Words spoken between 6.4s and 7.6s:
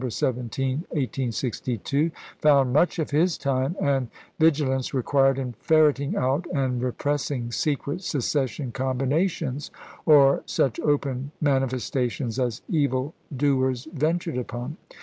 and repressing